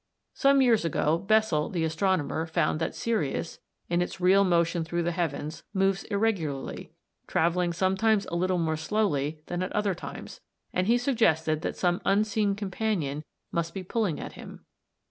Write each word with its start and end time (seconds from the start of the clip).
Some 0.33 0.63
years 0.63 0.83
ago 0.83 1.19
Bessel 1.19 1.69
the 1.69 1.83
astronomer 1.83 2.47
found 2.47 2.79
that 2.79 2.95
Sirius, 2.95 3.59
in 3.87 4.01
its 4.01 4.19
real 4.19 4.43
motion 4.43 4.83
through 4.83 5.03
the 5.03 5.11
heavens, 5.11 5.61
moves 5.75 6.05
irregularly, 6.05 6.91
travelling 7.27 7.71
sometimes 7.71 8.25
a 8.25 8.35
little 8.35 8.57
more 8.57 8.77
slowly 8.77 9.43
than 9.45 9.61
at 9.61 9.71
other 9.73 9.93
times, 9.93 10.41
and 10.73 10.87
he 10.87 10.97
suggested 10.97 11.61
that 11.61 11.77
some 11.77 12.01
unseen 12.03 12.55
companion 12.55 13.23
must 13.51 13.75
be 13.75 13.83
pulling 13.83 14.19
at 14.19 14.31
him. 14.33 14.65